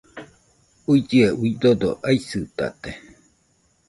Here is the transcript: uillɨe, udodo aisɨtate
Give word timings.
uillɨe, 0.91 1.25
udodo 1.43 1.89
aisɨtate 2.09 2.91